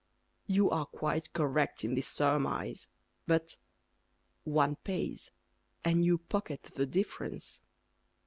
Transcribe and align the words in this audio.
You 0.47 0.67
are 0.71 0.87
quite 0.87 1.31
correct 1.31 1.83
in 1.85 1.93
this 1.93 2.07
surmise. 2.07 2.87
But 3.27 3.57
One 4.45 4.77
pays, 4.77 5.31
And 5.85 6.03
you 6.03 6.17
pocket 6.17 6.71
the 6.73 6.87
difference. 6.87 7.61